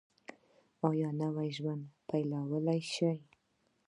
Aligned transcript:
ایا 0.87 1.09
نوی 1.19 1.49
ژوند 1.57 1.83
پیلولی 2.07 2.81
شئ؟ 2.93 3.13